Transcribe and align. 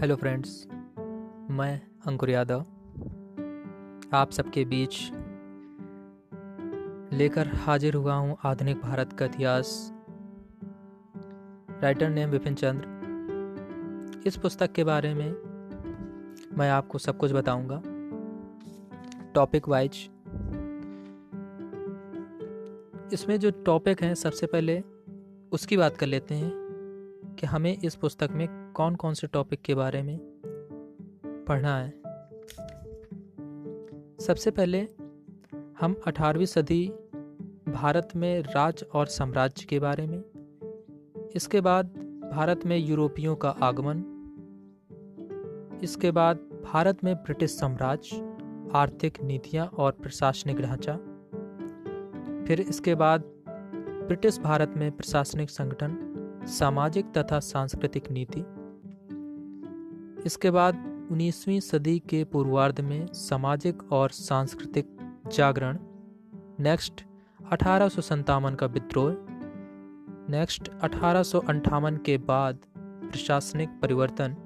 Hello 0.00 0.16
friends 0.16 0.66
मैं 1.50 1.80
अंकुर 2.06 2.30
यादव। 2.30 2.60
आप 4.12 4.30
सबके 4.30 4.64
बीच 4.64 5.10
लेकर 7.12 7.48
हाजिर 7.54 7.94
हुआ 7.94 8.14
हूँ 8.14 8.36
आधुनिक 8.44 8.80
भारत 8.80 9.12
का 9.12 9.24
इतिहास। 9.24 9.92
Writer 11.82 12.08
name 12.08 12.30
Vipin 12.30 12.54
Chandra. 12.54 14.22
इस 14.26 14.36
पुस्तक 14.36 14.72
के 14.72 14.84
बारे 14.84 15.14
में 15.14 15.30
मैं 16.58 16.70
आपको 16.70 16.98
सब 16.98 17.18
कुछ 17.18 17.32
बताऊँगा। 17.32 17.82
टॉपिक 19.34 19.68
वाइज 19.68 20.08
इसमें 23.12 23.38
जो 23.40 23.50
टॉपिक 23.50 24.02
हैं, 24.02 24.14
सबसे 24.14 24.46
पहले 24.46 24.82
उसकी 25.52 25.76
बात 25.76 25.96
कर 25.96 26.06
लेते 26.06 26.34
हैं। 26.34 26.59
कि 27.40 27.46
हमें 27.46 27.78
इस 27.78 27.94
पुस्तक 27.94 28.30
में 28.30 28.72
कौन 28.72 28.94
कौन 28.94 29.14
से 29.14 29.26
टॉपिक 29.26 29.62
के 29.62 29.74
बारे 29.74 30.02
में 30.02 30.18
पढ़ना 31.48 31.76
है। 31.78 31.90
सबसे 34.20 34.50
पहले, 34.50 34.80
हम 35.80 36.00
18वीं 36.06 36.46
सदी 36.46 36.86
भारत 37.68 38.08
में 38.16 38.42
राज 38.42 38.84
और 38.94 39.06
साम्राज्य 39.06 39.66
के 39.66 39.78
बारे 39.78 40.06
में, 40.06 40.22
इसके 41.34 41.60
बाद 41.60 41.86
भारत 42.32 42.66
में 42.66 42.78
यूरोपियों 42.78 43.36
का 43.36 43.48
आगमन, 43.48 44.04
इसके 45.82 46.10
बाद 46.10 46.36
भारत 46.72 47.04
में 47.04 47.14
ब्रिटिश 47.14 47.50
साम्राज्य, 47.50 48.34
आर्थिक 48.74 49.22
नीतियाँ 49.22 49.66
और 49.66 49.92
प्रशासनिक 49.92 50.60
ढांचा, 50.60 50.96
फिर 52.44 52.60
इसके 52.60 52.94
बाद 52.94 53.22
ब्रिटिश 54.06 54.38
भारत 54.38 54.74
में 54.76 54.92
प्रशासनिक 54.92 55.50
संगठन 55.50 56.09
सामाजिक 56.50 57.12
तथा 57.12 57.40
सांस्कृतिक 57.40 58.10
नीति। 58.10 58.40
इसके 60.26 60.50
बाद 60.50 60.74
19वीं 61.12 61.60
सदी 61.60 61.98
के 61.98 62.24
पूर्वार्ध 62.24 62.80
में 62.80 63.06
सामाजिक 63.06 63.92
और 63.92 64.10
सांस्कृतिक 64.10 64.96
जागरण। 65.32 65.78
नेक्स्ट 66.60 67.04
अठारह 67.52 67.88
का 68.54 68.66
विद्रोह। 68.66 69.12
नेक्स्ट 70.30 70.68
अठारह 70.82 71.22
के 71.96 72.18
बाद 72.18 72.58
प्रशासनिक 72.76 73.68
परिवर्तन। 73.68 74.36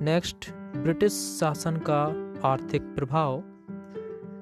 नेक्स्ट 0.00 0.52
ब्रिटिश 0.76 1.12
शासन 1.12 1.76
का 1.90 2.04
आर्थिक 2.48 2.82
प्रभाव। 2.82 3.42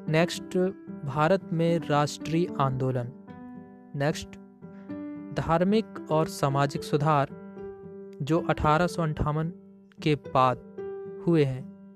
नेक्स्ट 0.08 0.58
भारत 1.04 1.52
में 1.52 1.78
राष्ट्रीय 1.78 2.46
आंदोलन। 2.60 3.12
नेक्स्ट 3.96 4.28
धार्मिक 5.38 6.08
और 6.10 6.26
सामाजिक 6.26 6.82
सुधार, 6.82 7.28
जो 8.22 8.40
अठारह 8.40 8.86
के 10.02 10.14
बाद 10.14 10.58
हुए 11.26 11.44
हैं। 11.44 11.94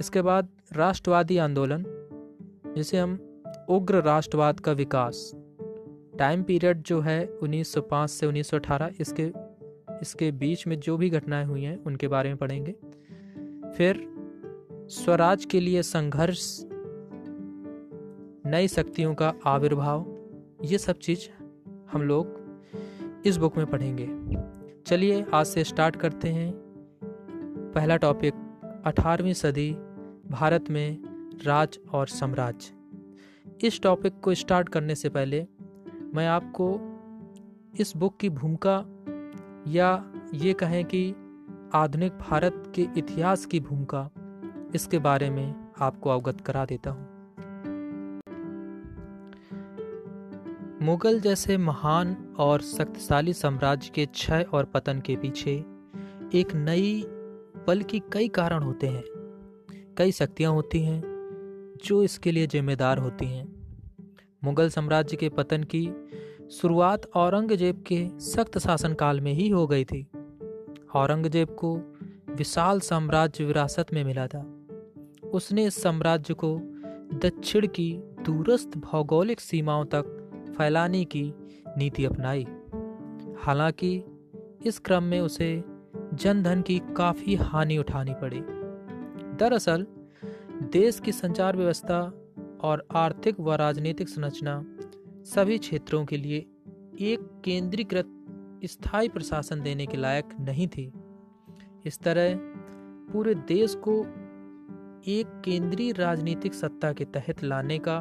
इसके 0.00 0.22
बाद 0.22 0.48
राष्ट्रवादी 0.72 1.38
आंदोलन, 1.38 1.84
जिसे 2.76 2.98
हम 2.98 3.42
उग्र 3.68 4.02
राष्ट्रवाद 4.02 4.60
का 4.60 4.72
विकास, 4.72 5.32
टाइम 6.18 6.42
पीरियड 6.42 6.82
जो 6.82 7.00
है 7.00 7.26
1905 7.42 8.10
से 8.10 8.26
1918 8.26 8.90
इसके 9.00 9.32
इसके 10.02 10.32
बीच 10.32 10.66
में 10.66 10.80
जो 10.80 10.96
भी 10.96 11.10
घटनाएँ 11.10 11.46
हुई 11.46 11.62
हैं, 11.62 11.84
उनके 11.84 12.08
बारे 12.08 12.28
में 12.28 12.38
पढ़ेंगे। 12.38 12.72
फिर 13.76 14.14
स्वराज 14.88 15.44
के 15.44 15.60
लिए 15.60 15.82
संघर्ष, 15.82 16.60
नई 18.46 18.68
शक्तियों 18.68 19.14
का 19.14 19.34
आविर्भाव, 19.46 20.18
ये 20.64 20.78
सब 20.78 20.98
चीज़ 20.98 21.41
हम 21.92 22.02
लोग 22.02 22.40
इस 23.26 23.36
बुक 23.36 23.56
में 23.56 23.66
पढ़ेंगे। 23.66 24.08
चलिए 24.86 25.24
आज 25.34 25.46
से 25.46 25.64
स्टार्ट 25.64 25.96
करते 25.96 26.28
हैं। 26.28 26.52
पहला 27.74 27.96
टॉपिक 27.96 28.34
अठारहवीं 28.84 29.32
सदी, 29.32 29.70
भारत 30.30 30.70
में 30.70 30.98
राज 31.44 31.78
और 31.92 32.06
साम्राज्य। 32.06 33.66
इस 33.66 33.80
टॉपिक 33.82 34.20
को 34.20 34.34
स्टार्ट 34.34 34.68
करने 34.68 34.94
से 34.94 35.08
पहले 35.08 35.46
मैं 36.14 36.26
आपको 36.26 36.68
इस 37.80 37.96
बुक 37.96 38.16
की 38.16 38.30
भूमिका 38.30 38.84
या 39.68 40.12
ये 40.34 40.52
कहें 40.52 40.84
कि 40.84 41.14
आधुनिक 41.74 42.12
भारत 42.12 42.72
के 42.74 42.88
इतिहास 42.96 43.46
की 43.46 43.60
भूमिका 43.60 44.10
इसके 44.74 44.98
बारे 44.98 45.30
में 45.30 45.72
आपको 45.80 46.10
अवगत 46.10 46.40
करा 46.40 46.64
देता 46.64 46.90
हूँ। 46.90 47.11
मुगल 50.82 51.20
जैसे 51.20 51.56
महान 51.56 52.34
और 52.38 52.60
शक्तिशाली 52.60 53.32
साम्राज्य 53.32 53.90
के 53.94 54.06
क्षय 54.06 54.46
और 54.52 54.64
पतन 54.64 55.00
के 55.00 55.16
पीछे 55.16 55.50
एक 56.34 56.54
नई 56.54 57.04
बल्कि 57.66 58.00
कई 58.12 58.28
कारण 58.28 58.62
होते 58.62 58.86
हैं। 58.86 59.04
कई 59.98 60.12
शक्तियाँ 60.12 60.52
होती 60.52 60.80
हैं, 60.82 61.02
जो 61.84 62.02
इसके 62.02 62.32
लिए 62.32 62.46
जिम्मेदार 62.46 62.98
होती 62.98 63.26
हैं। 63.26 63.46
मुगल 64.44 64.68
साम्राज्य 64.68 65.16
के 65.16 65.28
पतन 65.28 65.62
की 65.62 65.94
शुरुआत 66.50 67.06
औरंगज़ेब 67.14 67.84
के 67.86 68.08
सख्त 68.20 68.58
शासनकाल 68.58 69.20
में 69.20 69.32
ही 69.32 69.48
हो 69.48 69.66
गई 69.66 69.84
थी। 69.84 70.06
औरंगज़ेब 70.94 71.48
को 71.48 71.76
विशाल 72.34 72.80
साम्राज्य 72.80 73.44
विरासत 73.44 73.86
में 73.92 74.04
मिला 74.04 74.26
था। 74.26 74.64
उसने 75.32 75.64
इस 75.64 75.82
साम्राज्य 75.82 76.34
को 76.34 76.58
दक्षिण 77.14 77.66
की 77.66 78.02
दूरस्थ 78.26 78.78
भौगोलिक 78.78 79.40
सीमाओं 79.40 79.84
तक 79.84 80.18
फैलाने 80.58 81.04
की 81.04 81.34
नीति 81.78 82.04
अपनाई। 82.04 82.46
हालाँकि, 83.38 84.04
इस 84.66 84.78
क्रम 84.78 85.02
में 85.02 85.20
उसे 85.20 85.64
जनधन 86.14 86.62
की 86.62 86.82
काफ़ी 86.96 87.34
हानि 87.34 87.78
उठानी 87.78 88.14
पड़ी। 88.14 88.40
दरअसल, 89.36 89.86
देश 90.72 91.00
की 91.00 91.12
संचार 91.12 91.56
व्यवस्था 91.56 92.12
और 92.60 92.86
आर्थिक 92.94 93.40
व 93.40 93.54
राजनीतिक 93.54 94.08
संरचना 94.08 94.64
सभी 95.24 95.58
क्षेत्रों 95.58 96.04
के 96.04 96.16
लिए 96.16 96.38
एक 97.00 97.42
केंद्रीकृत 97.44 98.08
स्थायी 98.64 99.08
प्रशासन 99.08 99.62
देने 99.62 99.86
के 99.86 99.96
लायक 99.96 100.24
नहीं 100.40 100.68
थी। 100.68 100.92
इस 101.86 101.98
तरह, 101.98 102.36
पूरे 103.12 103.34
देश 103.34 103.74
को 103.74 104.02
एक 105.06 105.42
केंद्रीय 105.44 105.92
राजनीतिक 105.92 106.54
सत्ता 106.54 106.92
के 106.92 107.04
तहत 107.04 107.44
लाने 107.44 107.78
का 107.78 107.98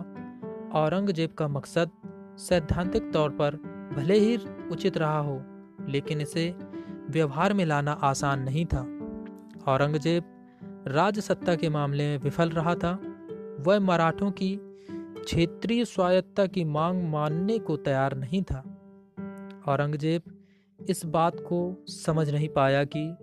औरंगज़ेब 0.73 1.29
का 1.29 1.47
मकसद 1.47 1.89
सैद्धांतिक 2.37 3.11
तौर 3.13 3.29
पर 3.29 3.55
भले 3.95 4.19
ही 4.19 4.37
उचित 4.71 4.97
रहा 4.97 5.19
हो, 5.19 5.41
लेकिन 5.89 6.21
इसे 6.21 6.55
व्यवहार 7.09 7.53
में 7.53 7.65
लाना 7.65 7.91
आसान 7.91 8.39
नहीं 8.39 8.65
था। 8.65 8.81
औरंगज़ेब 9.67 10.23
राज 10.87 11.19
सत्ता 11.19 11.55
के 11.55 11.69
मामले 11.69 12.07
में 12.07 12.17
विफल 12.17 12.49
रहा 12.49 12.75
था। 12.75 12.99
वह 13.59 13.79
मराठों 13.79 14.31
की 14.31 14.59
क्षेत्रीय 15.23 15.85
स्वायत्ता 15.85 16.45
की 16.45 16.63
मांग 16.63 17.03
मानने 17.03 17.59
को 17.59 17.77
तैयार 17.77 18.15
नहीं 18.17 18.43
था। 18.43 18.63
औरंगज़ेब 19.67 20.21
इस 20.89 21.05
बात 21.05 21.35
को 21.39 21.85
समझ 21.87 22.29
नहीं 22.29 22.49
पाया 22.49 22.83
कि 22.83 23.17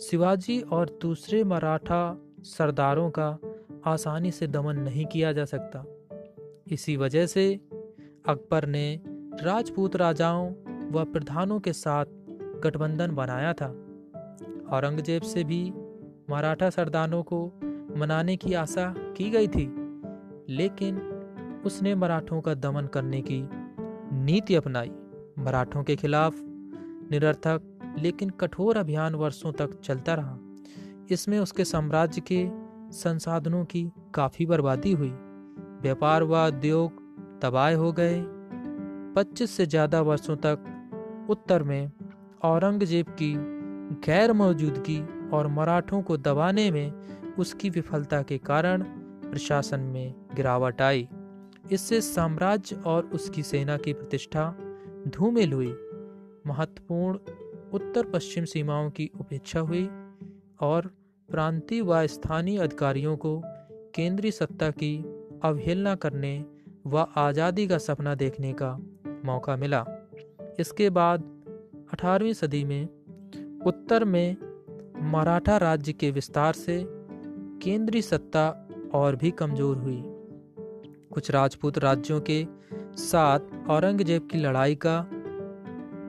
शिवाजी 0.00 0.60
और 0.60 0.98
दूसरे 1.02 1.44
मराठा 1.44 2.18
सरदारों 2.42 3.10
का 3.10 3.38
आसानी 3.86 4.30
से 4.30 4.46
दमन 4.46 4.76
नहीं 4.76 5.06
किया 5.06 5.32
जा 5.32 5.44
सकता। 5.44 5.84
इसी 6.72 6.96
वजह 6.96 7.26
से 7.26 7.60
अकबर 8.28 8.66
ने 8.66 9.00
राजपूत 9.42 9.96
राजाओं 9.96 10.50
व 10.92 11.04
प्रधानों 11.04 11.60
के 11.60 11.72
साथ 11.72 12.04
गठबंधन 12.64 13.10
बनाया 13.10 13.52
था। 13.52 13.66
औरंगज़ेब 14.72 15.22
से 15.22 15.44
भी 15.44 15.72
मराठा 16.30 16.70
सरदारों 16.70 17.22
को 17.22 17.46
मनाने 17.96 18.36
की 18.36 18.54
आशा 18.54 18.94
की 18.98 19.30
गई 19.30 19.48
थी, 19.48 19.66
लेकिन 20.48 21.00
उसने 21.66 21.94
मराठों 21.94 22.40
का 22.40 22.54
दमन 22.54 22.86
करने 22.86 23.22
की 23.22 23.42
नीति 24.22 24.54
अपनाई। 24.54 24.92
मराठों 25.38 25.82
के 25.82 25.96
खिलाफ 25.96 26.34
निरर्थक 27.10 27.94
लेकिन 27.98 28.30
कठोर 28.30 28.76
अभियान 28.76 29.14
वर्षों 29.14 29.52
तक 29.52 29.80
चलता 29.80 30.14
रहा। 30.14 30.38
इसमें 31.10 31.38
उसके 31.38 31.64
साम्राज्य 31.64 32.22
के 32.32 32.46
संसाधनों 32.92 33.64
की 33.64 33.90
काफ़ी 34.14 34.46
बर्बादी 34.46 34.92
हुई। 34.92 35.12
व्यापार 35.82 36.22
व 36.22 36.46
उद्योग 36.46 37.01
तबाह 37.42 37.74
हो 37.74 37.92
गए। 37.92 38.20
25 39.16 39.50
से 39.50 39.66
ज़्यादा 39.66 40.00
वर्षों 40.00 40.36
तक 40.36 41.26
उत्तर 41.30 41.62
में 41.62 41.90
औरंगज़ेब 42.42 43.06
की 43.22 43.34
गैर 44.06 44.32
मौजूदगी 44.32 45.00
और 45.28 45.46
मराठों 45.46 46.02
को 46.02 46.16
दबाने 46.16 46.70
में 46.70 47.34
उसकी 47.38 47.70
विफलता 47.70 48.22
के 48.22 48.38
कारण 48.38 48.82
प्रशासन 49.22 49.80
में 49.80 50.14
गिरावट 50.34 50.82
आई। 50.82 51.08
इससे 51.72 52.00
साम्राज्य 52.00 52.76
और 52.76 53.10
उसकी 53.14 53.42
सेना 53.42 53.76
की 53.76 53.92
प्रतिष्ठा 53.92 54.48
धूमिल 55.08 55.52
हुई। 55.52 55.72
महत्वपूर्ण 56.46 57.18
उत्तर 57.72 58.04
पश्चिम 58.04 58.44
सीमाओं 58.44 58.90
की 58.90 59.10
उपेक्षा 59.20 59.60
हुई 59.60 59.84
और 60.60 60.90
प्रांतीय 61.28 61.80
व 61.80 62.06
स्थानीय 62.06 62.58
अधिकारियों 62.58 63.16
को 63.16 63.40
केंद्रीय 63.94 64.30
सत्ता 64.30 64.70
की 64.70 64.96
अवहेलना 65.44 65.94
करने 65.94 66.32
व 66.86 67.06
आज़ादी 67.16 67.66
का 67.66 67.78
सपना 67.78 68.14
देखने 68.14 68.52
का 68.52 68.76
मौका 69.24 69.56
मिला। 69.56 69.84
इसके 70.60 70.90
बाद 70.90 71.22
18वीं 71.92 72.32
सदी 72.32 72.64
में 72.64 72.88
उत्तर 73.66 74.04
में 74.04 74.36
मराठा 75.12 75.56
राज्य 75.56 75.92
के 75.92 76.10
विस्तार 76.10 76.52
से 76.52 76.84
केंद्रीय 77.62 78.02
सत्ता 78.02 78.48
और 78.94 79.16
भी 79.16 79.30
कमज़ोर 79.30 79.76
हुई। 79.76 80.02
कुछ 81.12 81.30
राजपूत 81.30 81.78
राज्यों 81.78 82.20
के 82.20 82.46
साथ 82.96 83.40
औरंगज़ेब 83.68 84.28
की 84.32 84.38
लड़ाई 84.38 84.74
का 84.74 85.00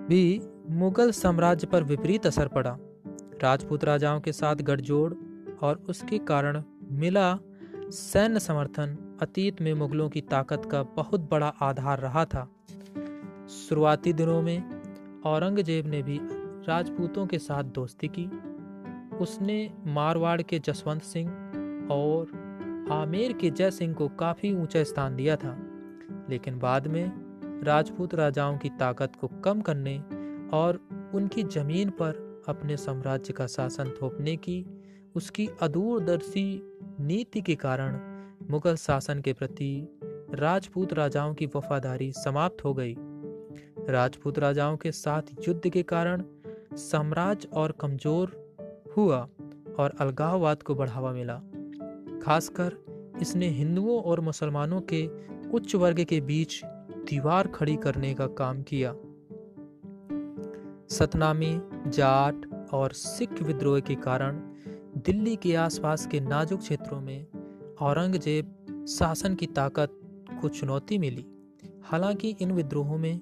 भी 0.10 0.42
मुगल 0.70 1.12
साम्राज्य 1.12 1.68
पर 1.68 1.84
विपरीत 1.84 2.26
असर 2.28 2.48
पड़ा। 2.48 2.78
राजपूत 3.44 3.84
राजाओं 3.86 4.20
के 4.22 4.32
साथ 4.32 4.56
गठजोड़ 4.56 5.14
और 5.62 5.86
उसके 5.90 6.18
कारण 6.18 6.62
मिला 6.92 7.40
सैन्य 7.92 8.40
समर्थन 8.40 8.98
अतीत 9.22 9.62
में 9.62 9.74
मुगलों 9.74 10.10
की 10.10 10.22
ताकत 10.22 10.62
का 10.72 10.84
बहुत 10.84 11.30
बड़ा 11.32 11.48
आधार 11.48 12.00
रहा 12.00 12.26
था। 12.26 12.48
शुरुआती 13.50 14.14
दिनों 14.14 14.42
में 14.42 15.22
औरंगज़ेब 15.26 15.88
ने 15.88 16.04
भी 16.04 16.20
राजपूतों 16.68 17.28
के 17.28 17.40
साथ 17.40 17.64
दोस्ती 17.64 18.08
की। 18.08 18.26
उसने 19.18 19.74
मारवाड़ 19.88 20.42
के 20.42 20.60
जसवंत 20.60 21.02
सिंह 21.02 21.30
और 21.92 22.32
आमेर 22.92 23.34
के 23.34 23.50
जय 23.50 23.72
सिंह 23.72 23.94
को 23.94 24.08
काफ़ी 24.08 24.54
ऊँचा 24.54 24.84
स्थान 24.84 25.16
दिया 25.16 25.36
था, 25.36 25.58
लेकिन 26.30 26.60
बाद 26.60 26.88
में 26.88 27.12
राजपूत 27.64 28.16
राजाओं 28.16 28.58
की 28.58 28.70
ताकत 28.70 29.16
को 29.16 29.28
कम 29.28 29.62
करने 29.62 29.98
और 30.54 30.80
उनकी 31.14 31.44
ज़मीन 31.44 31.90
पर 31.90 32.44
अपने 32.48 32.78
साम्राज्य 32.78 33.34
का 33.34 33.48
शासन 33.48 33.90
थोपने 34.02 34.36
की 34.36 34.66
उसकी 35.16 35.48
अदूरदर्शी 35.62 36.62
नीति 37.00 37.42
के 37.42 37.56
कारण 37.56 38.00
मुगल 38.50 38.76
शासन 38.76 39.22
के 39.22 39.34
प्रति 39.34 40.00
राजपूत 40.34 40.94
राजाओं 40.94 41.34
की 41.34 41.46
वफादारी 41.46 42.12
समाप्त 42.12 42.64
हो 42.66 42.74
गई। 42.74 42.96
राजपूत 43.90 44.40
राजाओं 44.40 44.78
के 44.78 44.92
साथ 44.92 45.22
युद्ध 45.48 45.70
के 45.70 45.84
कारण 45.84 46.24
साम्राज्य 46.74 47.48
और 47.54 47.72
कमज़ोर 47.72 48.56
हुआ 48.98 49.28
और 49.80 49.96
अलगाववाद 50.00 50.64
को 50.64 50.76
बढ़ावा 50.76 51.12
मिला। 51.12 51.36
खासकर 52.24 52.78
इसने 53.22 53.48
हिंदुओं 53.50 54.02
और 54.02 54.20
मुसलमानों 54.20 54.82
के 54.82 55.08
उच्च 55.50 55.76
वर्ग 55.76 56.04
के 56.04 56.22
बीच 56.22 56.62
दीवार 57.10 57.48
खड़ी 57.48 57.76
करने 57.76 58.14
का 58.14 58.28
काम 58.28 58.62
किया। 58.62 58.94
सतनामी, 60.90 61.62
जाट 61.88 62.70
और 62.74 62.92
सिख 62.92 63.42
विद्रोह 63.42 63.80
के 63.80 63.96
कारण 63.96 64.42
दिल्ली 64.98 65.36
के 65.36 65.56
आसपास 65.56 66.08
के 66.08 66.20
नाजुक 66.20 66.60
क्षेत्रों 66.60 67.02
में 67.02 67.26
औरंगज़ेब 67.82 68.56
शासन 68.90 69.36
की 69.36 69.46
ताकत 69.46 70.00
को 70.42 70.50
चुनौती 70.50 70.98
मिली। 70.98 71.26
हालाँकि 71.84 72.36
इन 72.42 72.52
विद्रोहों 72.52 72.98
में 72.98 73.22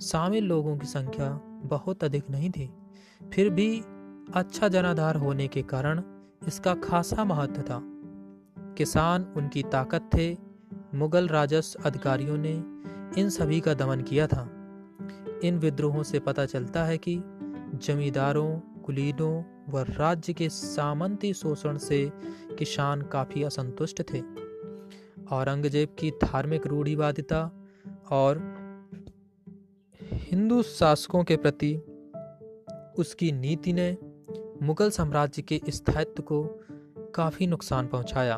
शामिल 0.00 0.44
लोगों 0.44 0.78
की 0.78 0.86
संख्या 0.86 1.40
बहुत 1.62 2.04
अधिक 2.04 2.30
नहीं 2.30 2.50
थी। 2.50 2.70
फिर 3.32 3.50
भी 3.50 3.82
अच्छा 4.34 4.68
जनाधार 4.68 5.16
होने 5.16 5.48
के 5.48 5.62
कारण 5.62 6.02
इसका 6.48 6.74
खासा 6.74 7.24
महत्व 7.24 7.62
था। 7.62 7.82
किसान 8.78 9.22
उनकी 9.36 9.62
ताकत 9.62 10.10
थे, 10.14 10.36
मुगल 10.94 11.28
राजस्व 11.28 11.82
अधिकारियों 11.86 12.36
ने 12.38 12.62
इन 13.20 13.28
सभी 13.28 13.60
का 13.60 13.74
दमन 13.74 14.00
किया 14.00 14.26
था। 14.26 14.50
इन 15.44 15.58
विद्रोहों 15.58 16.02
से 16.02 16.18
पता 16.18 16.46
चलता 16.46 16.84
है 16.84 16.98
कि 16.98 17.22
जमींदारों, 17.74 18.58
कुलीनों 18.58 19.42
व 19.68 19.78
राज्य 19.78 20.32
के 20.32 20.48
सामंती 20.48 21.34
शोषण 21.34 21.78
से 21.78 22.12
किसान 22.58 23.02
काफ़ी 23.02 23.42
असंतुष्ट 23.42 24.02
थे। 24.12 24.22
औरंगज़ेब 25.30 25.88
की 25.98 26.10
धार्मिक 26.10 26.66
रूढ़िवादिता 26.66 27.50
और 28.10 28.38
हिंदू 30.02 30.62
शासकों 30.62 31.24
के 31.24 31.36
प्रति 31.36 31.76
उसकी 32.98 33.32
नीति 33.32 33.72
ने 33.72 33.96
मुगल 34.62 34.90
साम्राज्य 34.90 35.42
के 35.42 35.60
स्थायित्व 35.68 36.22
को 36.22 36.42
काफ़ी 37.14 37.46
नुकसान 37.46 37.86
पहुँचाया। 37.86 38.34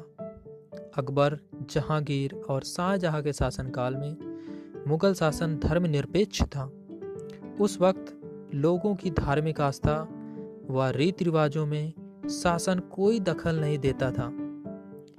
अकबर, 0.94 1.38
जहांगीर 1.70 2.34
और 2.34 2.62
शाहजहां 2.62 3.22
के 3.22 3.32
शासनकाल 3.32 3.96
में 3.96 4.16
मुगल 4.86 5.14
शासन 5.14 5.58
धर्मनिरपेक्ष 5.58 6.42
था। 6.42 6.72
उस 7.60 7.81
वक्त 7.81 8.20
लोगों 8.54 8.94
की 8.94 9.10
धार्मिक 9.10 9.60
आस्था 9.60 10.18
व 10.70 10.91
रीति 10.97 11.25
रिवाजों 11.25 11.67
में 11.67 11.93
शासन 12.31 12.79
कोई 12.79 13.20
दखल 13.20 13.61
नहीं 13.61 13.79
देता 13.79 14.11
था। 14.11 14.26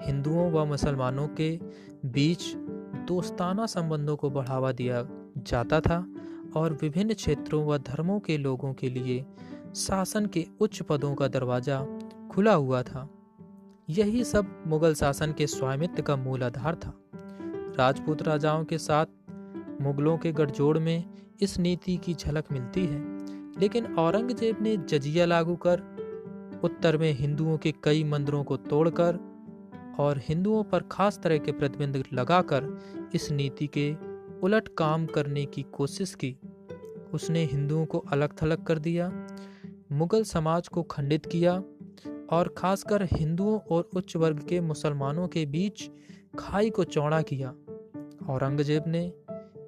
हिंदुओं 0.01 0.51
व 0.51 0.66
मुसलमानों 0.66 1.28
के 1.28 1.60
बीच 2.06 2.54
दोस्ताना 3.07 3.66
संबंधों 3.66 4.16
को 4.16 4.30
बढ़ावा 4.30 4.72
दिया 4.72 5.07
जाता 5.38 5.80
था 5.80 6.13
और 6.56 6.74
विभिन्न 6.74 7.13
क्षेत्रों 7.13 7.66
व 7.66 7.78
धर्मों 7.78 8.19
के 8.19 8.38
लोगों 8.38 8.74
के 8.74 8.90
लिए 8.90 9.25
शासन 9.75 10.25
के 10.25 10.46
उच्च 10.60 10.81
पदों 10.81 11.16
का 11.16 11.28
दरवाज़ा 11.28 12.00
खुला 12.31 12.54
हुआ 12.54 12.84
था। 12.84 13.10
यही 13.90 14.24
सब 14.24 14.63
मुगल 14.68 14.94
शासन 14.94 15.34
के 15.34 15.48
स्वामित्व 15.48 16.04
का 16.04 16.16
मूल 16.16 16.44
आधार 16.44 16.75
था। 16.75 16.94
राजपूत 17.78 18.22
राजाओं 18.22 18.66
के 18.66 18.78
साथ 18.78 19.06
मुगलों 19.81 20.18
के 20.18 20.31
गठजोड़ 20.31 20.78
में 20.78 21.10
इस 21.42 21.60
नीति 21.60 21.98
की 21.98 22.13
झलक 22.13 22.51
मिलती 22.51 22.86
है। 22.86 23.19
लेकिन 23.59 23.85
औरंगज़ेब 23.95 24.61
ने 24.61 24.77
जजिया 24.77 25.25
लागू 25.25 25.56
कर, 25.56 25.81
उत्तर 26.63 26.97
में 26.97 27.11
हिंदुओं 27.13 27.57
के 27.57 27.73
कई 27.83 28.03
मंदिरों 28.03 28.44
को 28.44 28.57
तोड़कर 28.57 29.19
और 30.00 30.17
हिंदुओं 30.17 30.63
पर 30.63 30.83
खास 30.91 31.19
तरह 31.23 31.38
के 31.38 31.51
प्रतिबंध 31.51 32.03
लगाकर 32.13 32.79
इस 33.15 33.31
नीति 33.31 33.67
के 33.67 33.94
उलट 34.44 34.67
काम 34.67 35.06
करने 35.06 35.45
की 35.45 35.63
कोशिश 35.63 36.15
की। 36.15 36.35
उसने 37.13 37.44
हिंदुओं 37.45 37.85
को 37.85 37.97
अलग 37.97 38.33
थलग 38.41 38.63
कर 38.63 38.79
दिया, 38.79 39.11
मुगल 39.91 40.23
समाज 40.23 40.67
को 40.67 40.83
खंडित 40.83 41.25
किया 41.25 41.53
और 42.31 42.53
खासकर 42.57 43.03
हिंदुओं 43.03 43.59
और 43.71 43.89
उच्च 43.95 44.15
वर्ग 44.15 44.45
के 44.50 44.59
मुसलमानों 44.62 45.27
के 45.27 45.45
बीच 45.45 45.89
खाई 46.39 46.69
को 46.69 46.83
चौड़ा 46.83 47.21
किया। 47.21 47.50
औरंगज़ेब 48.29 48.83
ने 48.88 49.12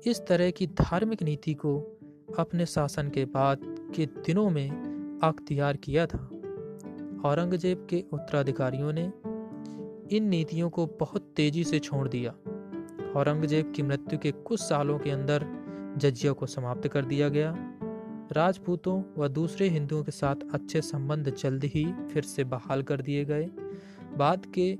इस 0.07 0.21
तरह 0.27 0.51
की 0.51 0.67
धार्मिक 0.67 1.23
नीति 1.23 1.53
को 1.53 1.77
अपने 2.39 2.65
शासन 2.65 3.09
के 3.09 3.25
बाद 3.25 3.70
के 3.95 4.05
दिनों 4.05 4.49
में 4.49 5.19
अख्तियार 5.23 5.77
किया 5.77 6.05
था। 6.05 6.29
औरंगज़ेब 7.25 7.87
के 7.89 8.03
उत्तराधिकारियों 8.13 8.93
ने 8.93 9.11
इन 10.17 10.23
नीतियों 10.23 10.69
को 10.69 10.85
बहुत 10.99 11.33
तेज़ी 11.35 11.63
से 11.63 11.79
छोड़ 11.79 12.07
दिया। 12.07 12.31
औरंगज़ेब 13.15 13.73
की 13.75 13.83
मृत्यु 13.83 14.19
के 14.19 14.31
कुछ 14.31 14.59
सालों 14.59 14.99
के 14.99 15.11
अंदर 15.11 15.45
जजिया 15.97 16.31
को 16.31 16.45
समाप्त 16.45 16.87
कर 16.87 17.05
दिया 17.05 17.29
गया। 17.29 17.55
राजपूतों 18.31 19.01
व 19.17 19.27
दूसरे 19.27 19.67
हिंदुओं 19.69 20.03
के 20.03 20.11
साथ 20.11 20.35
अच्छे 20.53 20.81
संबंध 20.81 21.35
जल्द 21.35 21.63
ही 21.63 21.85
फिर 22.11 22.23
से 22.23 22.43
बहाल 22.43 22.83
कर 22.83 23.01
दिए 23.01 23.25
गए। 23.25 23.49
बाद 24.17 24.45
के 24.45 24.77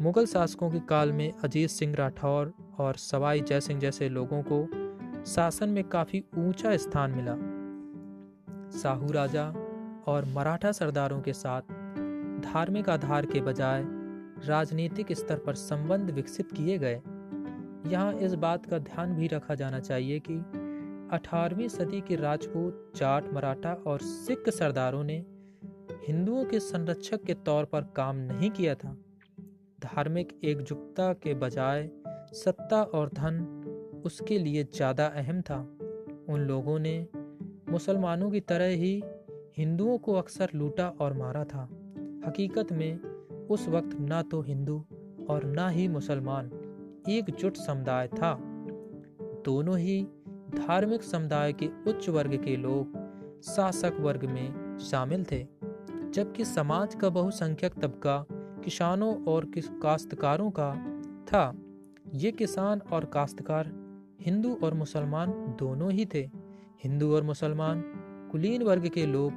मुगल 0.00 0.26
शासकों 0.26 0.70
के 0.70 0.80
काल 0.80 1.12
में 1.12 1.32
अजीत 1.44 1.70
सिंह 1.70 1.94
राठौर 1.94 2.52
और 2.78 2.94
सवाई 2.94 3.40
जयसिंह 3.40 3.80
जैसे 3.80 4.08
लोगों 4.08 4.42
को 4.52 4.66
शासन 5.24 5.68
में 5.68 5.84
काफ़ी 5.84 6.24
ऊँचा 6.38 6.76
स्थान 6.76 7.10
मिला। 7.10 7.49
साहू 8.72 9.10
राजा 9.12 9.44
और 10.06 10.24
मराठा 10.24 10.72
सरदारों 10.72 11.20
के 11.20 11.32
साथ 11.32 11.62
धार्मिक 12.42 12.88
आधार 12.88 13.26
के 13.26 13.40
बजाय 13.40 13.84
राजनीतिक 14.46 15.12
स्तर 15.12 15.36
पर 15.36 15.54
संबंध 15.54 16.10
विकसित 16.10 16.52
किए 16.52 16.78
गए। 16.78 17.00
यहाँ 17.90 18.12
इस 18.14 18.34
बात 18.34 18.66
का 18.66 18.78
ध्यान 18.78 19.14
भी 19.14 19.26
रखा 19.26 19.54
जाना 19.54 19.78
चाहिए 19.80 20.20
कि 20.30 20.34
18वीं 21.16 21.68
सदी 21.68 22.00
के 22.00 22.16
राजपूत, 22.16 22.92
जाट, 22.96 23.32
मराठा 23.32 23.72
और 23.86 24.00
सिख 24.00 24.48
सरदारों 24.48 25.04
ने 25.04 25.24
हिंदुओं 26.08 26.44
के 26.44 26.60
संरक्षक 26.60 27.24
के 27.24 27.34
तौर 27.34 27.64
पर 27.64 27.80
काम 27.96 28.16
नहीं 28.16 28.50
किया 28.50 28.74
था। 28.74 28.96
धार्मिक 29.80 30.38
एकजुटता 30.44 31.12
के 31.12 31.34
बजाय 31.34 31.90
सत्ता 32.34 32.82
और 32.82 33.10
धन 33.14 34.02
उसके 34.04 34.38
लिए 34.38 34.64
ज़्यादा 34.64 35.06
अहम 35.06 35.40
था। 35.40 35.58
उन 36.28 36.40
लोगों 36.40 36.78
ने 36.78 37.08
मुसलमानों 37.70 38.30
की 38.30 38.40
तरह 38.40 38.66
ही 38.66 39.02
हिंदुओं 39.58 39.98
को 39.98 40.14
अक्सर 40.14 40.50
लूटा 40.54 40.88
और 41.00 41.12
मारा 41.12 41.44
था। 41.44 41.68
हकीकत 42.26 42.72
में, 42.72 43.00
उस 43.46 43.68
वक्त 43.68 44.00
ना 44.00 44.22
तो 44.22 44.40
हिंदू 44.42 44.84
और 45.30 45.44
ना 45.44 45.68
ही 45.68 45.88
मुसलमान 45.88 46.50
एकजुट 47.08 47.56
समुदाय 47.56 48.08
था। 48.08 48.38
दोनों 49.44 49.78
ही 49.78 50.02
धार्मिक 50.54 51.02
समुदाय 51.02 51.52
के 51.52 51.68
उच्च 51.88 52.08
वर्ग 52.08 52.34
के 52.44 52.56
लोग 52.56 52.98
शासक 53.42 53.96
वर्ग 54.00 54.24
में 54.24 54.78
शामिल 54.78 55.24
थे, 55.24 55.46
जबकि 56.10 56.44
समाज 56.44 56.94
का 56.94 57.08
बहुसंख्यक 57.08 57.74
तबका 57.74 58.24
किसानों 58.64 59.24
और 59.24 59.50
काश्तकारों 59.58 60.50
का 60.50 60.74
था। 61.24 61.52
ये 62.14 62.30
किसान 62.32 62.80
और 62.92 63.04
काश्तकार 63.04 63.72
हिंदू 64.20 64.54
और 64.64 64.74
मुसलमान 64.74 65.30
दोनों 65.58 65.92
ही 65.92 66.04
थे। 66.04 66.39
हिंदू 66.84 67.14
और 67.14 67.22
मुसलमान, 67.22 67.80
कुलीन 68.32 68.62
वर्ग 68.62 68.88
के 68.88 69.06
लोग 69.06 69.32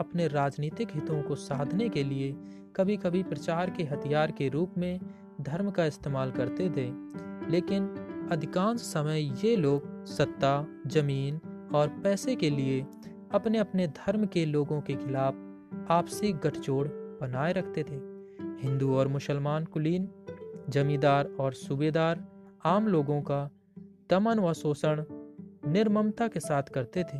अपने 0.00 0.28
राजनीतिक 0.28 0.88
हितों 0.92 1.22
को 1.22 1.34
साधने 1.34 1.88
के 1.88 2.04
लिए 2.04 2.36
कभी 2.76 2.96
कभी 2.96 3.22
प्रचार 3.22 3.70
के 3.70 3.82
हथियार 3.82 4.30
के 4.30 4.48
रूप 4.48 4.74
में 4.78 5.00
धर्म 5.40 5.70
का 5.70 5.84
इस्तेमाल 5.84 6.30
करते 6.30 6.70
थे। 6.70 6.92
लेकिन 7.50 7.88
अधिकांश 8.32 8.80
समय 8.80 9.46
ये 9.46 9.56
लोग 9.56 10.06
सत्ता, 10.06 10.66
ज़मीन 10.86 11.40
और 11.74 11.88
पैसे 11.88 12.36
के 12.36 12.50
लिए 12.50 12.86
अपने 13.32 13.58
अपने 13.58 13.86
धर्म 13.86 14.26
के 14.26 14.46
लोगों 14.46 14.80
के 14.80 14.94
खिलाफ 14.94 15.34
आपसी 15.90 16.32
गठजोड़ 16.32 16.88
बनाए 16.88 17.52
रखते 17.52 17.82
थे। 17.82 17.96
हिंदू 18.66 18.94
और 18.94 19.08
मुसलमान 19.08 19.64
कुलीन, 19.64 20.08
जमींदार 20.68 21.26
और 21.40 21.52
सूबेदार 21.52 22.28
आम 22.64 22.88
लोगों 22.88 23.22
का 23.22 23.50
दमन 24.10 24.38
व 24.38 24.52
शोषण 24.52 25.04
निर्ममता 25.66 26.28
के 26.28 26.40
साथ 26.40 26.62
करते 26.62 27.02
थे। 27.02 27.18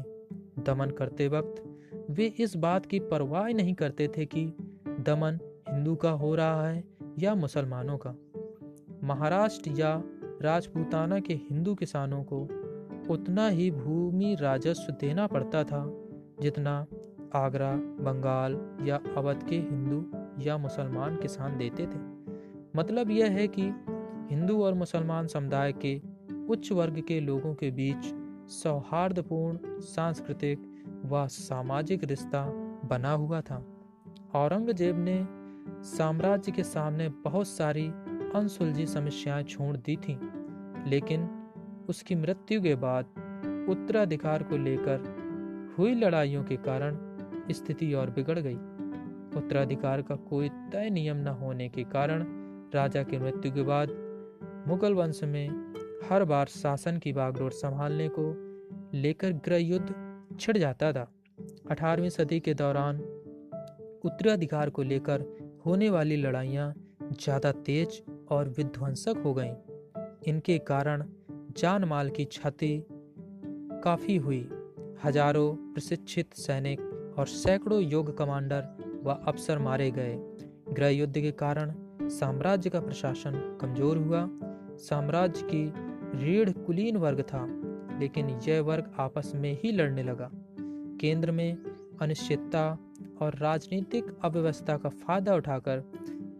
दमन 0.63 0.91
करते 0.91 1.29
वक्त 1.29 1.65
वे 2.11 2.27
इस 2.27 2.57
बात 2.57 2.87
की 2.87 2.99
परवाह 2.99 3.49
नहीं 3.49 3.75
करते 3.75 4.09
थे 4.09 4.27
कि 4.27 4.47
दमन 5.01 5.39
हिंदू 5.69 5.95
का 5.95 6.11
हो 6.11 6.35
रहा 6.35 6.69
है 6.69 6.85
या 7.19 7.35
मुसलमानों 7.35 7.99
का। 8.07 8.15
महाराष्ट्र 9.05 9.71
या 9.71 10.03
राजपूताना 10.43 11.21
के 11.21 11.35
हिंदू 11.35 11.75
किसानों 11.75 12.25
को 12.25 12.43
उतना 13.13 13.49
ही 13.49 13.71
भूमि 13.71 14.37
राजस्व 14.41 14.93
देना 14.93 15.27
पड़ता 15.27 15.65
था 15.65 15.85
जितना 16.41 16.87
आगरा, 17.35 17.77
बंगाल 17.77 18.77
या 18.83 19.01
अवध 19.17 19.43
के 19.43 19.57
हिंदू 19.57 20.05
या 20.43 20.59
मुसलमान 20.59 21.17
किसान 21.17 21.59
देते 21.59 21.87
थे। 21.87 21.99
मतलब 22.77 23.11
यह 23.11 23.27
है 23.27 23.49
कि 23.49 23.63
हिंदू 24.31 24.63
और 24.63 24.75
मुसलमान 24.75 25.27
समुदाय 25.27 25.73
के 25.73 26.01
उच्च 26.49 26.73
वर्ग 26.73 27.01
के 27.01 27.21
लोगों 27.21 27.55
के 27.55 27.71
बीच 27.71 28.20
सौहार्दपूर्ण 28.50 29.80
सांस्कृतिक 29.80 30.85
व 31.07 31.26
सामाजिक 31.26 32.04
रिश्ता 32.04 32.47
बना 32.85 33.12
हुआ 33.12 33.40
था। 33.40 33.66
औरंगज़ेब 34.35 34.97
ने 34.99 35.26
साम्राज्य 35.83 36.52
के 36.52 36.62
सामने 36.62 37.09
बहुत 37.09 37.49
सारी 37.49 37.87
अनसुलझी 38.35 38.87
समस्याएँ 38.87 39.45
छोड़ 39.45 39.76
दी 39.76 39.97
थीं, 39.97 40.16
लेकिन 40.90 41.28
उसकी 41.88 42.14
मृत्यु 42.14 42.62
के 42.62 42.75
बाद 42.75 43.04
उत्तराधिकार 43.69 44.42
को 44.42 44.57
लेकर 44.57 45.75
हुई 45.78 45.95
लड़ाइयों 45.95 46.45
के 46.45 46.57
कारण 46.57 46.99
स्थिति 47.50 47.95
और 47.95 48.11
बिगड़ 48.11 48.38
गई। 48.38 48.57
उत्तराधिकार 49.38 50.02
का 50.02 50.16
कोई 50.16 50.49
तय 50.49 50.90
नियम 50.90 51.16
न 51.16 51.26
होने 51.26 51.69
के 51.69 51.85
कारण 51.85 52.25
राजा 52.75 53.02
की 53.02 53.19
मृत्यु 53.19 53.52
के 53.52 53.62
बाद 53.62 53.88
मुगल 54.69 54.95
वंश 54.95 55.25
में 55.25 55.71
हर 56.02 56.25
बार 56.25 56.47
शासन 56.47 56.99
की 56.99 57.12
बागडोर 57.12 57.52
संभालने 57.52 58.09
को 58.09 58.23
लेकर 58.95 59.33
गृह 59.47 59.57
युद्ध 59.57 59.95
छिड़ 60.40 60.57
जाता 60.59 60.92
था। 60.92 61.07
अठारहवीं 61.71 62.11
सदी 62.11 62.38
के 62.40 62.54
दौरान 62.54 62.99
उत्तराधिकार 64.04 64.71
को 64.71 64.83
लेकर 64.83 65.25
होने 65.66 65.90
वाली 65.90 66.16
लड़ाइयाँ 66.16 66.73
ज़्यादा 67.12 67.52
तेज 67.66 68.02
और 68.30 68.49
विध्वंसक 68.49 69.23
हो 69.25 69.35
गईं। 69.35 69.54
इनके 70.28 70.59
कारण 70.66 71.04
जान 71.59 71.85
माल 71.85 72.11
की 72.11 72.25
क्षति 72.26 72.73
काफ़ी 73.85 74.16
हुई। 74.16 74.49
हज़ारों 75.04 75.54
प्रशिक्षित 75.75 76.35
सैनिक 76.37 76.80
और 77.19 77.26
सैकड़ों 77.26 77.80
योग 77.83 78.16
कमांडर 78.19 79.00
व 79.04 79.19
अफसर 79.26 79.59
मारे 79.59 79.90
गए। 79.90 80.16
गृह 80.73 80.88
युद्ध 80.88 81.14
के 81.14 81.30
कारण 81.38 81.73
साम्राज्य 82.11 82.71
का 82.71 82.80
प्रशासन 82.80 83.38
कमज़ोर 83.61 83.99
हुआ। 83.99 84.28
साम्राज्य 84.80 85.42
की 85.45 85.90
रीढ़ 86.14 86.50
कुलीन 86.50 86.97
वर्ग 86.97 87.21
था, 87.23 87.47
लेकिन 88.00 88.29
यह 88.49 88.61
वर्ग 88.61 88.90
आपस 88.99 89.33
में 89.35 89.52
ही 89.64 89.73
लड़ने 89.73 90.02
लगा। 90.02 90.31
केंद्र 91.00 91.33
में 91.33 91.57
अनिश्चितता 92.02 92.79
और 93.21 93.35
राजनीतिक 93.35 94.05
अव्यवस्था 94.25 94.76
का 94.76 94.88
फ़ायदा 94.88 95.35
उठाकर 95.35 95.83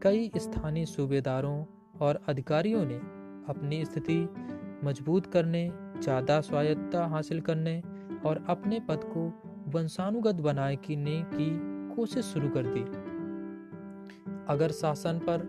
कई 0.02 0.30
स्थानीय 0.36 0.84
सूबेदारों 0.86 1.64
और 2.00 2.20
अधिकारियों 2.28 2.84
ने 2.84 2.96
अपनी 3.48 3.84
स्थिति 3.84 4.18
मज़बूत 4.84 5.26
करने, 5.26 5.70
ज़्यादा 6.02 6.40
स्वायत्ता 6.40 7.06
हासिल 7.06 7.40
करने 7.40 7.80
और 8.24 8.44
अपने 8.48 8.80
पद 8.80 9.04
को 9.04 9.26
वंशानुगत 9.68 10.34
बनाए 10.34 10.76
की 10.84 10.96
कोशिश 11.96 12.24
शुरू 12.24 12.48
कर 12.48 12.66
दी। 12.66 12.80
अगर 14.48 14.70
शासन 14.70 15.18
पर 15.18 15.48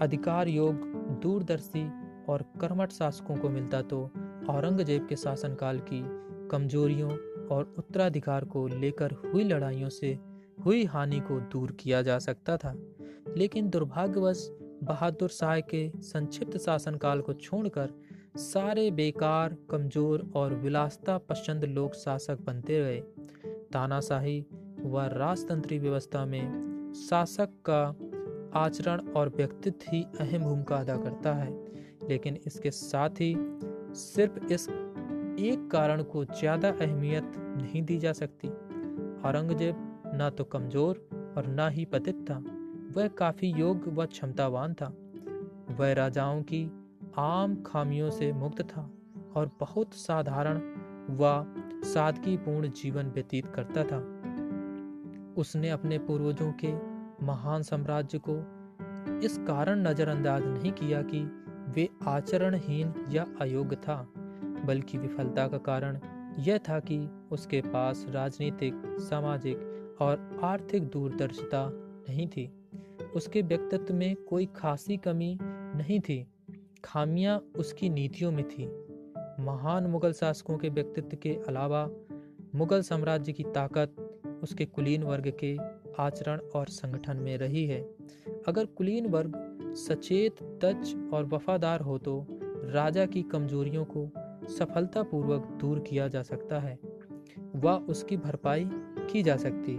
अधिकार 0.00 0.48
योग 0.48 0.74
दूरदर्शी 1.22 1.84
और 2.28 2.44
कर्मठ 2.60 2.92
शासकों 2.92 3.36
को 3.36 3.48
मिलता 3.48 3.82
तो 3.82 4.10
औरंगज़ेब 4.50 5.06
के 5.06 5.16
शासनकाल 5.16 5.78
की 5.78 6.02
कमजोरियों 6.48 7.10
और 7.46 7.74
उत्तराधिकार 7.78 8.44
को 8.44 8.66
लेकर 8.66 9.10
हुई 9.10 9.44
लड़ाइयों 9.44 9.88
से 9.88 10.18
हुई 10.64 10.84
हानि 10.84 11.20
को 11.20 11.40
दूर 11.40 11.72
किया 11.72 12.02
जा 12.02 12.18
सकता 12.18 12.56
था। 12.56 12.74
लेकिन 13.36 13.70
दुर्भाग्यवश, 13.70 14.50
बहादुर 14.84 15.28
शाह 15.28 15.60
के 15.60 15.90
संक्षिप्त 15.96 16.56
शासनकाल 16.58 17.20
को 17.20 17.32
छोड़कर 17.32 17.90
सारे 18.36 18.90
बेकार, 18.90 19.56
कमज़ोर 19.70 20.32
और 20.36 20.54
विलासता 20.54 21.18
पसंद 21.18 21.64
लोग 21.64 21.94
शासक 21.94 22.38
बनते 22.40 22.78
रहे। 22.78 23.00
तानाशाही 23.72 24.46
व 24.84 25.00
राजतंत्री 25.00 25.78
व्यवस्था 25.78 26.26
में 26.26 26.92
शासक 26.92 27.48
का 27.70 27.96
आचरण 28.60 29.08
और 29.08 29.28
व्यक्तित्व 29.28 29.86
ही 29.92 30.06
अहम 30.20 30.42
भूमिका 30.42 30.76
अदा 30.76 30.96
करता 30.96 31.34
है। 31.34 31.65
लेकिन 32.08 32.38
इसके 32.46 32.70
साथ 32.70 33.20
ही 33.20 33.34
सिर्फ़ 33.96 34.52
इस 34.52 34.68
एक 34.68 35.68
कारण 35.72 36.02
को 36.02 36.24
ज़्यादा 36.24 36.68
अहमियत 36.70 37.32
नहीं 37.36 37.82
दी 37.82 37.98
जा 37.98 38.12
सकती। 38.12 38.48
औरंगज़ेब 39.28 40.12
ना 40.14 40.30
तो 40.30 40.44
कमज़ोर 40.44 41.08
और 41.38 41.46
न 41.48 41.68
ही 41.72 41.84
पतित 41.84 42.24
था, 42.30 42.42
वह 42.96 43.08
काफ़ी 43.08 43.48
योग्य 43.50 43.90
व 43.90 44.06
क्षमतावान 44.06 44.74
था। 44.74 44.92
वह 45.78 45.92
राजाओं 45.92 46.42
की 46.42 46.64
आम 47.18 47.62
खामियों 47.62 48.10
से 48.10 48.32
मुक्त 48.32 48.62
था 48.62 48.90
और 49.36 49.50
बहुत 49.60 49.94
साधारण 49.94 50.60
व 51.10 51.44
सादगीपूर्ण 51.84 52.70
जीवन 52.72 53.10
व्यतीत 53.10 53.46
करता 53.46 53.84
था। 53.84 53.98
उसने 55.36 55.70
अपने 55.70 55.98
पूर्वजों 55.98 56.52
के 56.64 56.72
महान 57.26 57.62
साम्राज्य 57.62 58.20
को 58.28 58.36
इस 59.26 59.36
कारण 59.38 59.86
नजरअंदाज 59.86 60.46
नहीं 60.46 60.72
किया 60.72 61.02
कि 61.02 61.20
वे 61.68 61.88
आचरणहीन 62.06 62.92
या 63.10 63.26
अयोग्य 63.40 63.76
था, 63.76 64.12
बल्कि 64.64 64.98
विफलता 64.98 65.48
का 65.48 65.58
कारण 65.58 65.98
यह 66.38 66.58
था 66.58 66.80
कि 66.80 67.08
उसके 67.32 67.60
पास 67.60 68.06
राजनीतिक, 68.08 68.74
सामाजिक 68.98 69.58
और 70.00 70.40
आर्थिक 70.42 70.82
दूरदर्शिता 70.82 71.70
नहीं 72.08 72.28
थी। 72.28 72.50
उसके 73.14 73.42
व्यक्तित्व 73.42 73.94
में 73.94 74.16
कोई 74.16 74.46
खासी 74.46 74.96
कमी 74.96 75.38
नहीं 75.76 76.00
थी। 76.00 76.26
खामियाँ 76.84 77.38
उसकी 77.56 77.88
नीतियों 77.88 78.32
में 78.32 78.48
थी। 78.48 78.64
महान 79.42 79.86
मुगल 79.86 80.12
शासकों 80.12 80.58
के 80.58 80.68
व्यक्तित्व 80.68 81.16
के 81.16 81.38
अलावा 81.48 81.90
मुगल 82.54 82.82
साम्राज्य 82.82 83.32
की 83.32 83.42
ताकत 83.42 84.18
उसके 84.42 84.64
कुलीन 84.64 85.02
वर्ग 85.02 85.32
के 85.40 85.56
आचरण 85.98 86.38
और 86.38 86.66
संगठन 86.66 87.16
में 87.16 87.38
रही 87.38 87.66
है। 87.66 87.82
अगर 88.48 88.66
कुलीन 88.66 89.06
वर्ग 89.06 89.45
सचेत 89.76 90.42
तच 90.64 90.94
और 91.12 91.24
वफादार 91.24 91.80
हो 91.80 91.98
तो 91.98 92.26
राजा 92.64 93.06
की 93.06 93.22
कमजोरियों 93.22 93.84
को 93.84 94.08
सफलतापूर्वक 94.48 95.46
दूर 95.60 95.78
किया 95.78 96.08
जा 96.08 96.22
सकता 96.22 96.58
है। 96.58 96.78
व 97.56 97.70
उसकी 97.88 98.16
भरपाई 98.16 98.68
की 99.10 99.22
जा 99.22 99.36
सकती, 99.36 99.76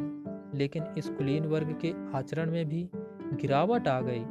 लेकिन 0.57 0.83
इस 0.97 1.09
कुलीन 1.09 1.45
वर्ग 1.45 1.77
के 1.81 1.93
आचरण 2.17 2.51
में 2.51 2.65
भी 2.65 2.89
गिरावट 3.33 3.87
आ 3.87 4.01
गई। 4.01 4.23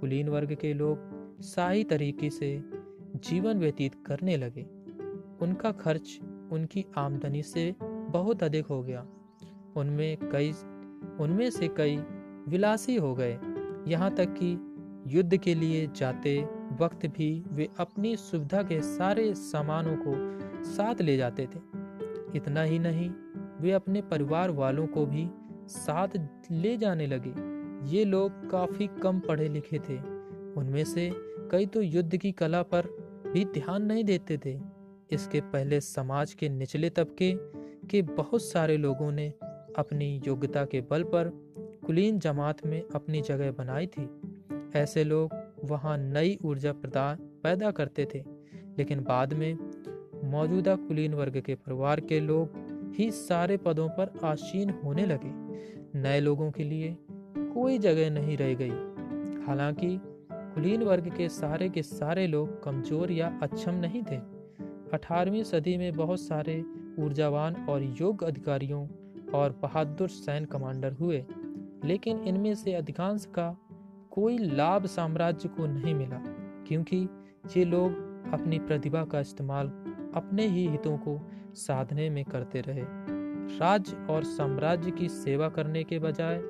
कुलीन 0.00 0.28
वर्ग 0.28 0.54
के 0.54 0.72
लोग 0.74 1.42
शाही 1.42 1.84
तरीके 1.84 2.30
से 2.30 2.62
जीवन 3.16 3.58
व्यतीत 3.58 3.94
करने 4.06 4.36
लगे। 4.36 4.62
उनका 5.42 5.72
खर्च 5.72 6.18
उनकी 6.52 6.84
आमदनी 6.96 7.42
से 7.42 7.74
बहुत 7.82 8.42
अधिक 8.42 8.66
हो 8.66 8.82
गया। 8.82 9.06
उनमें 9.76 10.16
कई, 10.32 10.52
उनमें 11.20 11.50
से 11.50 11.68
कई 11.68 11.96
विलासी 12.48 12.96
हो 12.96 13.14
गए। 13.14 13.38
यहाँ 13.88 14.10
तक 14.10 14.34
कि 14.34 14.69
युद्ध 15.06 15.36
के 15.36 15.54
लिए 15.54 15.86
जाते 15.96 16.48
वक्त 16.80 17.06
भी 17.06 17.44
वे 17.48 17.68
अपनी 17.78 18.16
सुविधा 18.16 18.62
के 18.62 18.80
सारे 18.80 19.34
सामानों 19.34 19.96
को 19.96 20.12
साथ 20.64 20.94
ले 21.00 21.16
जाते 21.16 21.46
थे। 21.46 21.58
इतना 22.36 22.62
ही 22.62 22.78
नहीं, 22.78 23.10
वे 23.60 23.72
अपने 23.72 24.02
परिवार 24.02 24.50
वालों 24.50 24.86
को 24.86 25.06
भी 25.06 25.28
साथ 25.68 26.08
ले 26.50 26.76
जाने 26.76 27.06
लगे। 27.06 27.34
ये 27.96 28.04
लोग 28.04 28.50
काफ़ी 28.50 28.86
कम 28.86 29.20
पढ़े 29.20 29.48
लिखे 29.48 29.78
थे। 29.78 29.98
उनमें 30.52 30.84
से 30.84 31.10
कई 31.50 31.66
तो 31.66 31.82
युद्ध 31.82 32.16
की 32.16 32.32
कला 32.32 32.62
पर 32.62 32.86
भी 33.32 33.44
ध्यान 33.44 33.82
नहीं 33.82 34.04
देते 34.04 34.38
थे। 34.44 34.60
इसके 35.10 35.40
पहले 35.40 35.80
समाज 35.80 36.34
के 36.34 36.48
निचले 36.48 36.90
तबके 36.90 37.34
के 37.88 38.02
बहुत 38.02 38.42
सारे 38.42 38.76
लोगों 38.76 39.12
ने 39.12 39.28
अपनी 39.78 40.22
योग्यता 40.26 40.64
के 40.64 40.80
बल 40.80 41.02
पर 41.02 41.30
कुलीन 41.86 42.18
जमात 42.18 42.66
में 42.66 42.82
अपनी 42.94 43.20
जगह 43.20 43.52
बनाई 43.52 43.86
थी। 43.86 44.08
ऐसे 44.76 45.04
लोग 45.04 45.34
वहाँ 45.64 45.96
नई 45.98 46.38
ऊर्जा 46.44 46.72
प्रदान 46.72 47.16
पैदा 47.42 47.70
करते 47.70 48.08
थे, 48.14 48.24
लेकिन 48.78 49.00
बाद 49.00 49.32
में 49.32 49.58
मौजूदा 50.24 50.74
कुलीन 50.76 51.14
वर्ग 51.14 51.40
के 51.40 51.54
परिवार 51.54 52.00
के 52.00 52.20
लोग 52.20 52.68
ही 52.98 53.10
सारे 53.10 53.56
पदों 53.56 53.88
पर 53.88 54.12
आसीन 54.24 54.70
होने 54.70 55.06
लगे। 55.06 55.32
नए 55.98 56.20
लोगों 56.20 56.50
के 56.50 56.64
लिए 56.64 56.96
कोई 57.36 57.78
जगह 57.78 58.10
नहीं 58.10 58.36
रह 58.36 58.54
गई। 58.54 59.44
हालाँकि 59.46 60.00
कुलीन 60.32 60.82
वर्ग 60.82 61.08
के 61.16 61.28
सारे 61.28 61.68
के 61.68 61.82
सारे 61.82 62.26
लोग 62.26 62.62
कमज़ोर 62.62 63.12
या 63.12 63.38
अक्षम 63.42 63.74
नहीं 63.74 64.02
थे। 64.02 64.16
18वीं 64.94 65.42
सदी 65.42 65.76
में 65.76 65.92
बहुत 65.92 66.20
सारे 66.20 66.64
ऊर्जावान 66.98 67.66
और 67.68 67.82
योग्य 68.00 68.26
अधिकारियों 68.26 68.86
और 69.34 69.58
बहादुर 69.62 70.08
सैन्य 70.08 70.46
कमांडर 70.46 70.92
हुए, 70.92 71.24
लेकिन 71.84 72.18
इनमें 72.18 72.54
से 72.54 72.72
अधिकांश 72.72 73.24
का 73.24 73.56
कोई 74.12 74.38
लाभ 74.38 74.86
साम्राज्य 74.86 75.48
को 75.48 75.66
नहीं 75.66 75.94
मिला, 75.94 76.22
क्योंकि 76.68 76.96
ये 77.56 77.64
लोग 77.64 78.32
अपनी 78.32 78.58
प्रतिभा 78.58 79.04
का 79.04 79.20
इस्तेमाल 79.20 79.68
अपने 80.14 80.46
ही 80.46 80.66
हितों 80.68 80.96
को 80.98 81.18
साधने 81.54 82.08
में 82.10 82.24
करते 82.24 82.60
रहे। 82.60 82.84
राज्य 83.58 83.96
और 84.10 84.24
साम्राज्य 84.24 84.90
की 84.90 85.08
सेवा 85.08 85.48
करने 85.48 85.84
के 85.84 85.98
बजाय 85.98 86.42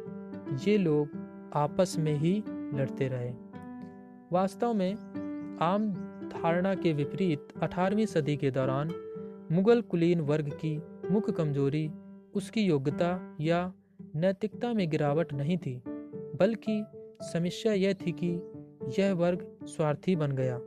ये 0.67 0.76
लोग 0.79 1.09
आपस 1.55 1.97
में 1.99 2.14
ही 2.14 2.43
लड़ते 2.49 3.09
रहे। 3.09 3.31
वास्तव 4.33 4.75
में 4.75 5.59
आम 5.62 5.90
धारणा 6.33 6.75
के 6.75 6.93
विपरीत 6.93 7.49
18वीं 7.62 8.07
सदी 8.07 8.37
के 8.37 8.50
दौरान 8.50 8.93
मुगल 9.52 9.81
कुलीन 9.81 10.21
वर्ग 10.21 10.49
की 10.55 10.76
मुख्य 11.11 11.33
कमज़ोरी 11.33 11.90
उसकी 12.35 12.61
योग्यता 12.61 13.37
या 13.40 13.73
नैतिकता 14.17 14.73
में 14.73 14.88
गिरावट 14.90 15.33
नहीं 15.33 15.57
थी, 15.59 15.83
बल्कि 16.37 16.85
समस्या 17.23 17.73
यह 17.73 17.93
थी 17.93 18.12
कि 18.12 18.29
यह 18.99 19.12
वर्ग 19.12 19.57
स्वार्थी 19.65 20.17
बन 20.17 20.33
गया। 20.33 20.61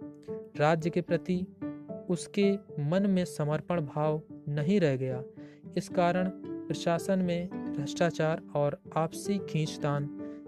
राज्य 0.58 0.90
के 0.90 1.02
प्रति 1.02 1.48
उसके 2.10 2.54
मन 2.80 3.08
में 3.10 3.26
समर्पण 3.26 3.82
भाव 3.82 4.22
नहीं 4.50 4.80
रह 4.80 4.96
गया। 4.96 5.24
इस 5.78 5.90
कारण 5.90 6.30
प्रशासन 6.36 7.20
में 7.20 7.50
भ्रष्टाचार 7.74 8.42
और 8.56 8.80
आपसी 8.98 9.38
खींचतान 9.38 10.06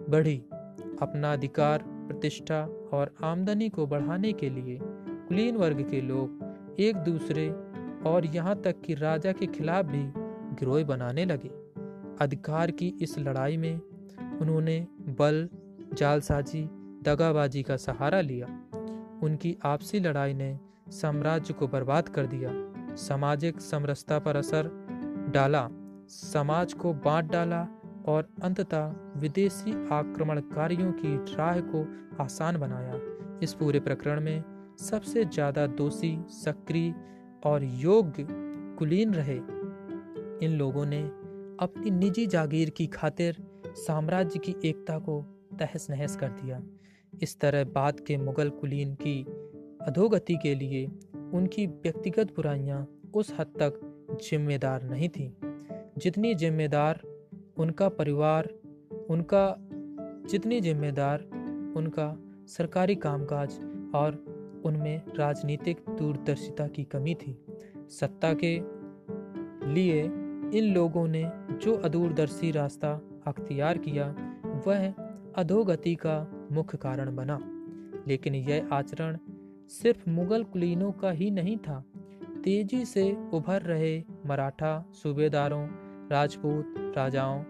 बढ़ी। 0.10 0.38
अपना 1.02 1.34
अधिकार, 1.34 1.84
प्रतिष्ठा 1.88 2.90
और 2.94 3.16
आमदनी 3.24 3.70
को 3.70 3.88
बढ़ाने 3.88 4.34
के 4.34 4.50
लिए 4.50 4.80
कुलीन 4.84 5.56
वर्ग 5.56 5.90
के 5.90 6.02
लोग 6.02 6.46
एक 6.80 6.96
दूसरे 6.96 7.50
और 8.10 8.26
यहाँ 8.26 8.62
तक 8.62 8.82
कि 8.82 8.94
राजा 8.94 9.32
के 9.32 9.46
खिलाफ 9.46 9.86
भी 9.86 10.04
गिरोह 10.56 10.84
बनाने 10.84 11.26
लगे। 11.26 11.50
अधिकार 12.22 12.72
की 12.72 12.94
इस 13.02 13.20
लड़ाई 13.20 13.58
में 13.58 13.82
उन्होंने 14.42 14.88
बल 15.00 15.50
जालसाजी, 15.98 16.62
दगाबाजी 17.04 17.64
का 17.64 17.78
सहारा 17.78 18.22
लिया। 18.22 18.48
उनकी 19.24 19.56
आपसी 19.64 20.00
लड़ाई 20.00 20.34
ने 20.34 20.58
साम्राज्य 20.92 21.54
को 21.54 21.68
बर्बाद 21.68 22.10
कर 22.10 22.26
दिया। 22.26 22.50
सामाजिक 22.96 23.62
समरसता 23.62 24.20
पर 24.20 24.36
असर 24.36 24.70
डाला। 25.34 25.68
समाज 26.10 26.74
को 26.74 26.94
बांट 26.94 27.32
डाला 27.32 27.68
और 28.08 28.28
अंततः 28.44 28.94
विदेशी 29.18 29.72
आक्रमणकारियों 29.92 30.92
की 30.92 31.16
राह 31.36 31.60
को 31.66 31.86
आसान 32.24 32.58
बनाया। 32.58 33.00
इस 33.44 33.54
पूरे 33.54 33.80
प्रकरण 33.80 34.22
में 34.22 34.44
सबसे 34.80 35.26
ज़्यादा 35.26 35.66
दोषी, 35.68 36.18
सक्रिय 36.30 36.94
और 37.46 37.64
योग्य 37.64 38.28
कुलीन 38.80 39.14
रहे। 39.14 39.38
इन 40.46 40.58
लोगों 40.58 40.86
ने 40.86 41.02
अपनी 41.60 41.92
निजी 41.92 42.26
जागीर 42.28 42.70
की 42.70 42.88
खातिर 42.88 43.38
साम्राज्य 43.68 44.40
की 44.40 44.56
एकता 44.66 44.98
को 45.00 45.22
तहस 45.60 45.88
नहस 45.90 46.16
कर 46.16 46.28
दिया। 46.28 46.64
इस 47.22 47.40
तरह 47.40 47.64
बाद 47.64 48.00
के 48.00 48.18
मुगल 48.18 48.50
कुलीन 48.50 48.94
की 48.94 49.26
अधोगति 49.82 50.36
के 50.44 50.56
लिए 50.56 50.88
उनकी 51.34 51.68
व्यक्तिगत 51.68 52.36
बुराइयाँ 52.36 53.02
उस 53.14 53.36
हद 53.40 53.48
तक 53.48 53.82
जिम्मेदार 54.30 54.84
नहीं 54.84 55.10
थीं। 55.10 55.32
जितनी 55.98 56.36
जिम्मेदार 56.36 57.02
उनका 57.58 57.90
परिवार, 57.90 58.50
उनका, 59.10 59.56
जितनी 60.30 60.62
जिम्मेदार 60.62 61.20
उनका 61.78 62.24
सरकारी 62.48 62.96
कामकाज 62.96 63.56
और 63.96 64.36
उनमें 64.66 65.02
राजनीतिक 65.18 65.78
दूरदर्शिता 65.90 66.68
की 66.68 66.84
कमी 66.84 67.16
थी। 67.16 67.46
सत्ता 67.90 68.34
के 68.44 68.60
लिए 69.74 70.04
इन 70.60 70.74
लोगों 70.74 71.08
ने 71.08 71.32
जो 71.62 71.76
अदूरदर्शी 71.76 72.52
रास्ता 72.52 73.02
अख्तियार 73.28 73.78
किया, 73.78 74.16
वह 74.68 74.94
अधोगति 75.36 75.96
का 75.96 76.48
मुख्य 76.52 76.78
कारण 76.78 77.16
बना। 77.16 77.40
लेकिन 78.08 78.36
यह 78.36 78.70
आचरण 78.72 79.18
सिर्फ़ 79.68 80.10
मुगल 80.10 80.44
कुलीनों 80.44 80.92
का 80.92 81.12
ही 81.12 81.32
नहीं 81.32 81.58
था। 81.58 81.84
तेज़ी 82.44 82.86
से 82.86 83.18
उभर 83.34 83.62
रहे 83.62 84.04
मराठा 84.26 84.86
सूबेदारों, 84.94 85.70
राजपूत, 86.12 86.94
राजाओं, 86.98 87.44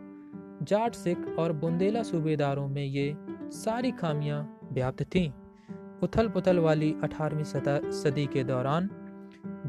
जाट 0.64 0.94
सिख 0.94 1.36
और 1.40 1.54
बुंदेला 1.54 2.04
सूबेदारों 2.04 2.68
में 2.68 2.86
ये 2.86 3.18
सारी 3.42 3.92
खामियाँ 3.92 4.60
व्याप्त 4.72 5.04
थीं। 5.04 5.32
उथल 6.04 6.30
पुथल 6.30 6.60
वाली 6.60 6.96
18वीं 7.04 7.44
सदी 7.92 8.26
के 8.26 8.44
दौरान 8.44 8.90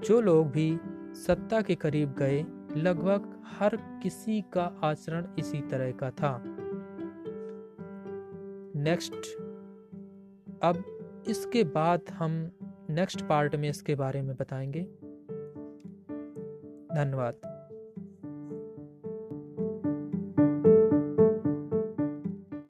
जो 0.04 0.20
लोग 0.20 0.50
भी 0.50 0.78
सत्ता 1.14 1.60
के 1.60 1.74
करीब 1.74 2.14
गए, 2.18 2.42
लगभग 2.76 3.42
हर 3.46 3.76
किसी 3.76 4.40
का 4.40 4.80
आचरण 4.84 5.26
इसी 5.38 5.60
तरह 5.60 5.90
का 5.90 6.10
था। 6.10 6.55
नेक्स्ट 8.86 9.14
अब 10.62 10.84
इसके 11.28 11.64
बाद 11.64 12.00
हम 12.10 12.50
नेक्स्ट 12.90 13.22
पार्ट 13.22 13.56
में 13.56 13.68
इसके 13.68 13.94
बारे 13.94 14.22
में 14.22 14.36
बताएँगे। 14.36 14.82
धन्यवाद। 16.94 17.55